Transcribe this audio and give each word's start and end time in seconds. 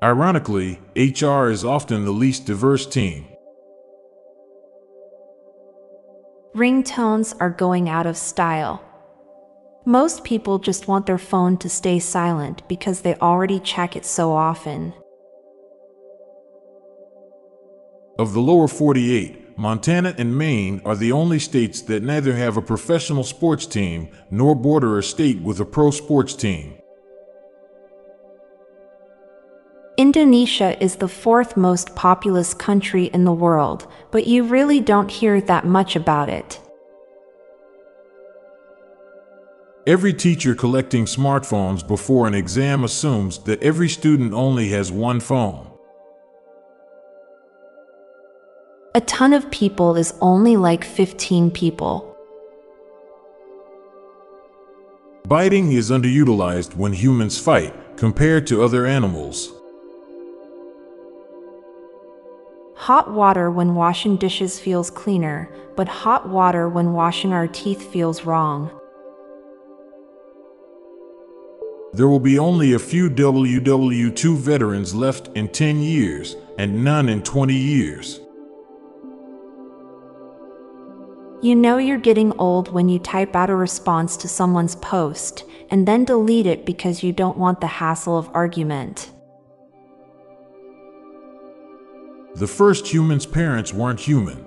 Ironically, 0.00 0.78
HR 0.94 1.48
is 1.48 1.64
often 1.64 2.04
the 2.04 2.12
least 2.12 2.46
diverse 2.46 2.86
team. 2.86 3.26
Ringtones 6.54 7.34
are 7.40 7.50
going 7.50 7.88
out 7.88 8.06
of 8.06 8.16
style. 8.16 8.80
Most 9.84 10.22
people 10.22 10.60
just 10.60 10.86
want 10.86 11.06
their 11.06 11.18
phone 11.18 11.56
to 11.58 11.68
stay 11.68 11.98
silent 11.98 12.62
because 12.68 13.00
they 13.00 13.16
already 13.16 13.58
check 13.58 13.96
it 13.96 14.04
so 14.04 14.32
often. 14.32 14.92
Of 18.20 18.34
the 18.34 18.40
lower 18.40 18.68
48, 18.68 19.58
Montana 19.58 20.14
and 20.16 20.38
Maine 20.38 20.80
are 20.84 20.96
the 20.96 21.10
only 21.10 21.40
states 21.40 21.82
that 21.82 22.04
neither 22.04 22.34
have 22.34 22.56
a 22.56 22.62
professional 22.62 23.24
sports 23.24 23.66
team 23.66 24.10
nor 24.30 24.54
border 24.54 24.96
a 24.96 25.02
state 25.02 25.40
with 25.40 25.58
a 25.58 25.64
pro 25.64 25.90
sports 25.90 26.34
team. 26.34 26.78
Indonesia 29.98 30.80
is 30.80 30.94
the 30.94 31.08
fourth 31.08 31.56
most 31.56 31.96
populous 31.96 32.54
country 32.54 33.06
in 33.06 33.24
the 33.24 33.32
world, 33.32 33.88
but 34.12 34.28
you 34.28 34.44
really 34.44 34.78
don't 34.78 35.10
hear 35.10 35.40
that 35.40 35.66
much 35.66 35.96
about 35.96 36.28
it. 36.28 36.60
Every 39.88 40.14
teacher 40.14 40.54
collecting 40.54 41.04
smartphones 41.04 41.84
before 41.84 42.28
an 42.28 42.34
exam 42.34 42.84
assumes 42.84 43.38
that 43.38 43.60
every 43.60 43.88
student 43.88 44.32
only 44.34 44.68
has 44.68 44.92
one 44.92 45.18
phone. 45.18 45.66
A 48.94 49.00
ton 49.00 49.32
of 49.32 49.50
people 49.50 49.96
is 49.96 50.14
only 50.20 50.56
like 50.56 50.84
15 50.84 51.50
people. 51.50 52.16
Biting 55.26 55.72
is 55.72 55.90
underutilized 55.90 56.76
when 56.76 56.92
humans 56.92 57.36
fight 57.36 57.74
compared 57.96 58.46
to 58.46 58.62
other 58.62 58.86
animals. 58.86 59.57
Hot 62.88 63.12
water 63.12 63.50
when 63.50 63.74
washing 63.74 64.16
dishes 64.16 64.58
feels 64.58 64.88
cleaner, 64.90 65.52
but 65.76 65.86
hot 65.86 66.26
water 66.26 66.70
when 66.70 66.94
washing 66.94 67.34
our 67.34 67.46
teeth 67.46 67.92
feels 67.92 68.24
wrong. 68.24 68.70
There 71.92 72.08
will 72.08 72.18
be 72.18 72.38
only 72.38 72.72
a 72.72 72.78
few 72.78 73.10
WW2 73.10 74.34
veterans 74.38 74.94
left 74.94 75.28
in 75.36 75.48
10 75.48 75.82
years, 75.82 76.34
and 76.56 76.82
none 76.82 77.10
in 77.10 77.22
20 77.22 77.52
years. 77.52 78.20
You 81.42 81.56
know 81.56 81.76
you're 81.76 81.98
getting 81.98 82.32
old 82.38 82.72
when 82.72 82.88
you 82.88 82.98
type 82.98 83.36
out 83.36 83.50
a 83.50 83.54
response 83.54 84.16
to 84.16 84.28
someone's 84.28 84.76
post 84.76 85.44
and 85.70 85.86
then 85.86 86.06
delete 86.06 86.46
it 86.46 86.64
because 86.64 87.02
you 87.02 87.12
don't 87.12 87.36
want 87.36 87.60
the 87.60 87.66
hassle 87.66 88.16
of 88.16 88.30
argument. 88.32 89.10
The 92.34 92.46
first 92.46 92.86
human's 92.86 93.26
parents 93.26 93.72
weren't 93.72 94.00
human. 94.00 94.44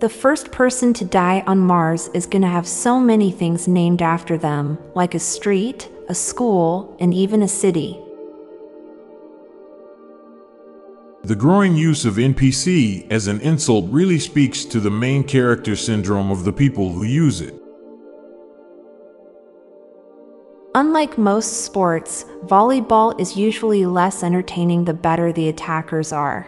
The 0.00 0.08
first 0.08 0.50
person 0.50 0.92
to 0.94 1.04
die 1.04 1.44
on 1.46 1.60
Mars 1.60 2.08
is 2.14 2.26
going 2.26 2.42
to 2.42 2.48
have 2.48 2.66
so 2.66 2.98
many 2.98 3.30
things 3.30 3.68
named 3.68 4.02
after 4.02 4.36
them, 4.36 4.78
like 4.94 5.14
a 5.14 5.20
street, 5.20 5.88
a 6.08 6.14
school, 6.14 6.96
and 6.98 7.14
even 7.14 7.42
a 7.42 7.48
city. 7.48 8.00
The 11.22 11.36
growing 11.36 11.76
use 11.76 12.04
of 12.04 12.14
NPC 12.14 13.08
as 13.12 13.28
an 13.28 13.40
insult 13.42 13.86
really 13.90 14.18
speaks 14.18 14.64
to 14.64 14.80
the 14.80 14.90
main 14.90 15.22
character 15.22 15.76
syndrome 15.76 16.32
of 16.32 16.42
the 16.42 16.52
people 16.52 16.92
who 16.92 17.04
use 17.04 17.40
it. 17.40 17.61
Unlike 20.74 21.18
most 21.18 21.64
sports, 21.64 22.24
volleyball 22.46 23.18
is 23.20 23.36
usually 23.36 23.84
less 23.84 24.22
entertaining 24.22 24.86
the 24.86 24.94
better 24.94 25.30
the 25.30 25.50
attackers 25.50 26.12
are. 26.12 26.46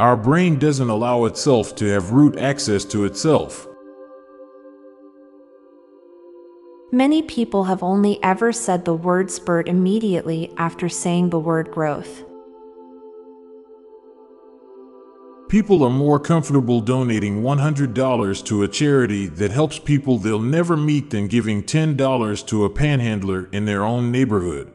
Our 0.00 0.16
brain 0.16 0.58
doesn't 0.58 0.88
allow 0.88 1.26
itself 1.26 1.74
to 1.76 1.86
have 1.86 2.12
root 2.12 2.38
access 2.38 2.84
to 2.86 3.04
itself. 3.04 3.66
Many 6.92 7.22
people 7.22 7.64
have 7.64 7.82
only 7.82 8.22
ever 8.22 8.50
said 8.52 8.84
the 8.84 8.94
word 8.94 9.30
spurt 9.30 9.68
immediately 9.68 10.52
after 10.56 10.88
saying 10.88 11.28
the 11.28 11.38
word 11.38 11.70
growth. 11.70 12.25
People 15.48 15.84
are 15.84 15.90
more 15.90 16.18
comfortable 16.18 16.80
donating 16.80 17.40
$100 17.40 18.44
to 18.46 18.62
a 18.64 18.68
charity 18.68 19.26
that 19.28 19.52
helps 19.52 19.78
people 19.78 20.18
they'll 20.18 20.40
never 20.40 20.76
meet 20.76 21.10
than 21.10 21.28
giving 21.28 21.62
$10 21.62 22.46
to 22.48 22.64
a 22.64 22.70
panhandler 22.70 23.48
in 23.52 23.64
their 23.64 23.84
own 23.84 24.10
neighborhood. 24.10 24.74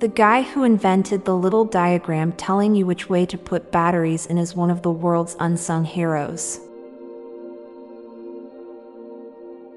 The 0.00 0.08
guy 0.08 0.42
who 0.42 0.64
invented 0.64 1.24
the 1.24 1.34
little 1.34 1.64
diagram 1.64 2.32
telling 2.32 2.74
you 2.74 2.84
which 2.84 3.08
way 3.08 3.24
to 3.24 3.38
put 3.38 3.72
batteries 3.72 4.26
in 4.26 4.36
is 4.36 4.54
one 4.54 4.68
of 4.68 4.82
the 4.82 4.90
world's 4.90 5.34
unsung 5.40 5.86
heroes. 5.86 6.60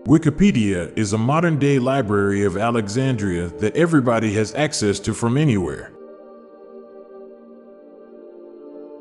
Wikipedia 0.04 0.92
is 0.98 1.14
a 1.14 1.18
modern 1.18 1.58
day 1.58 1.80
library 1.80 2.44
of 2.44 2.58
Alexandria 2.58 3.48
that 3.48 3.78
everybody 3.78 4.34
has 4.34 4.54
access 4.56 5.00
to 5.00 5.14
from 5.14 5.38
anywhere. 5.38 5.94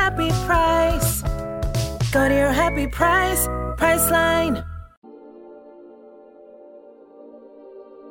happy 0.00 0.30
price. 0.46 1.22
Go 2.10 2.26
to 2.26 2.34
your 2.34 2.52
happy 2.52 2.86
price, 2.86 3.46
Priceline. 3.76 4.64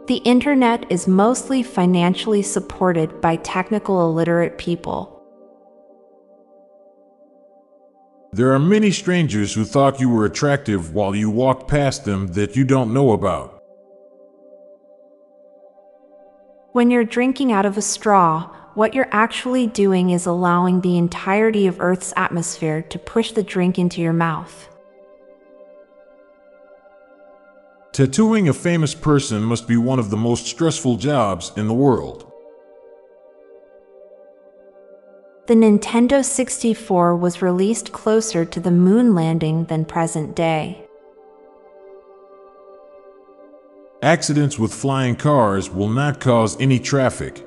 The 0.06 0.18
internet 0.18 0.92
is 0.92 1.08
mostly 1.08 1.64
financially 1.64 2.44
supported 2.44 3.22
by 3.22 3.38
technical 3.38 4.08
illiterate 4.08 4.60
people. 4.60 5.16
There 8.34 8.54
are 8.54 8.60
many 8.60 8.92
strangers 8.92 9.56
who 9.56 9.66
thought 9.66 10.00
you 10.00 10.10
were 10.10 10.26
attractive 10.26 10.94
while 10.94 11.16
you 11.16 11.32
walked 11.32 11.68
past 11.68 12.06
them 12.06 12.28
that 12.34 12.56
you 12.56 12.66
don't 12.66 12.94
know 12.94 13.13
about. 13.13 13.63
When 16.74 16.92
you're 16.92 17.04
drinking 17.04 17.52
out 17.52 17.66
of 17.66 17.78
a 17.78 17.81
straw, 17.81 18.56
what 18.80 18.94
you're 18.94 19.10
actually 19.12 19.68
doing 19.68 20.10
is 20.10 20.26
allowing 20.26 20.80
the 20.80 20.98
entirety 20.98 21.68
of 21.68 21.81
Earth's 21.81 22.14
atmosphere 22.16 22.81
to 22.81 22.98
push 22.98 23.34
the 23.34 23.44
drink 23.44 23.78
into 23.78 24.00
your 24.00 24.14
mouth. 24.14 24.70
Tattooing 27.92 28.48
a 28.48 28.54
famous 28.54 28.96
person 28.96 29.44
must 29.44 29.68
be 29.68 29.76
one 29.76 30.00
of 30.00 30.10
the 30.10 30.16
most 30.16 30.46
stressful 30.46 30.96
jobs 30.96 31.52
in 31.58 31.68
the 31.68 31.74
world. 31.74 32.31
The 35.48 35.56
Nintendo 35.56 36.24
64 36.24 37.18
was 37.18 37.42
released 37.42 37.92
closer 37.92 38.46
to 38.46 38.62
the 38.62 38.72
moon 38.72 39.14
landing 39.14 39.66
than 39.66 39.84
present 39.84 40.38
day. 40.38 40.88
Accidents 44.02 44.58
with 44.58 44.74
flying 44.74 45.18
cars 45.18 45.70
will 45.70 45.90
not 45.90 46.22
cause 46.22 46.56
any 46.62 46.80
traffic. 46.80 47.46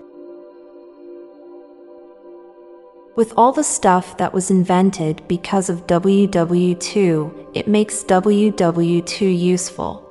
With 3.15 3.35
all 3.37 3.53
the 3.53 3.63
stuff 3.63 4.17
that 4.17 4.33
was 4.33 4.51
invented 4.51 5.29
because 5.29 5.69
of 5.69 5.87
WW2, 5.87 7.51
it 7.53 7.69
makes 7.69 8.03
WW2 8.05 9.39
useful. 9.39 10.11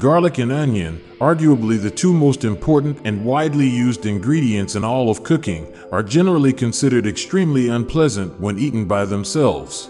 Garlic 0.00 0.38
and 0.38 0.50
onion, 0.50 1.00
arguably 1.20 1.80
the 1.80 1.90
two 1.90 2.12
most 2.12 2.42
important 2.42 2.98
and 3.04 3.24
widely 3.24 3.68
used 3.68 4.06
ingredients 4.06 4.74
in 4.74 4.82
all 4.82 5.08
of 5.08 5.22
cooking, 5.22 5.72
are 5.92 6.02
generally 6.02 6.52
considered 6.52 7.06
extremely 7.06 7.68
unpleasant 7.68 8.40
when 8.40 8.58
eaten 8.58 8.86
by 8.86 9.04
themselves. 9.04 9.88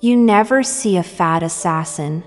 You 0.00 0.16
never 0.16 0.64
see 0.64 0.96
a 0.96 1.04
fat 1.04 1.44
assassin. 1.44 2.24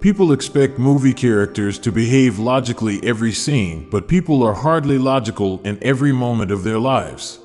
People 0.00 0.30
expect 0.30 0.78
movie 0.78 1.12
characters 1.12 1.76
to 1.80 1.90
behave 1.90 2.38
logically 2.38 3.02
every 3.02 3.32
scene, 3.32 3.88
but 3.90 4.06
people 4.06 4.44
are 4.44 4.54
hardly 4.54 4.96
logical 4.96 5.60
in 5.64 5.76
every 5.82 6.12
moment 6.12 6.52
of 6.52 6.62
their 6.62 6.78
lives. 6.78 7.40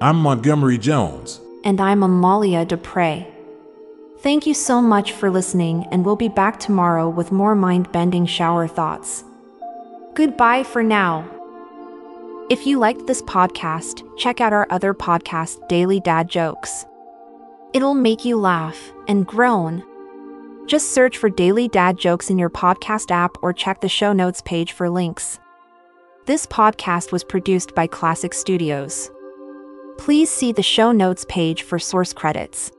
I'm 0.00 0.14
Montgomery 0.14 0.78
Jones. 0.78 1.40
And 1.64 1.80
I'm 1.80 2.04
Amalia 2.04 2.64
Dupre. 2.64 3.26
Thank 4.20 4.46
you 4.46 4.54
so 4.54 4.80
much 4.80 5.10
for 5.10 5.28
listening, 5.28 5.88
and 5.90 6.04
we'll 6.04 6.14
be 6.14 6.28
back 6.28 6.60
tomorrow 6.60 7.08
with 7.08 7.32
more 7.32 7.56
mind 7.56 7.90
bending 7.90 8.24
shower 8.24 8.68
thoughts. 8.68 9.24
Goodbye 10.14 10.62
for 10.62 10.84
now. 10.84 11.28
If 12.48 12.64
you 12.64 12.78
liked 12.78 13.08
this 13.08 13.22
podcast, 13.22 14.04
check 14.16 14.40
out 14.40 14.52
our 14.52 14.68
other 14.70 14.94
podcast, 14.94 15.66
Daily 15.66 15.98
Dad 15.98 16.28
Jokes. 16.28 16.84
It'll 17.72 17.94
make 17.94 18.24
you 18.24 18.38
laugh 18.38 18.92
and 19.08 19.26
groan. 19.26 19.82
Just 20.68 20.92
search 20.92 21.16
for 21.16 21.30
Daily 21.30 21.66
Dad 21.66 21.96
Jokes 21.96 22.28
in 22.28 22.38
your 22.38 22.50
podcast 22.50 23.10
app 23.10 23.38
or 23.40 23.54
check 23.54 23.80
the 23.80 23.88
show 23.88 24.12
notes 24.12 24.42
page 24.42 24.72
for 24.72 24.90
links. 24.90 25.40
This 26.26 26.44
podcast 26.44 27.10
was 27.10 27.24
produced 27.24 27.74
by 27.74 27.86
Klassic 27.86 28.34
Studios. 28.34 29.10
Please 29.96 30.28
see 30.28 30.52
the 30.52 30.62
show 30.62 30.92
notes 30.92 31.24
page 31.26 31.62
for 31.62 31.78
source 31.78 32.12
credits. 32.12 32.70